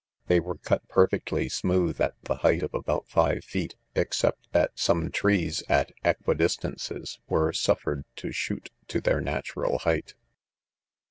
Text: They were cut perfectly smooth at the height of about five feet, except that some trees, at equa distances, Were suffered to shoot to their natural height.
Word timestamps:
They 0.25 0.39
were 0.39 0.57
cut 0.57 0.81
perfectly 0.87 1.47
smooth 1.47 2.01
at 2.01 2.15
the 2.23 2.37
height 2.37 2.63
of 2.63 2.73
about 2.73 3.07
five 3.07 3.43
feet, 3.45 3.75
except 3.93 4.51
that 4.51 4.71
some 4.73 5.11
trees, 5.11 5.61
at 5.69 5.91
equa 6.03 6.35
distances, 6.35 7.19
Were 7.27 7.53
suffered 7.53 8.05
to 8.15 8.31
shoot 8.31 8.71
to 8.87 8.99
their 8.99 9.21
natural 9.21 9.77
height. 9.77 10.15